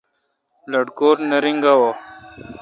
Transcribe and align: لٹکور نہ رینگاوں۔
لٹکور 0.71 1.15
نہ 1.29 1.37
رینگاوں۔ 1.43 1.93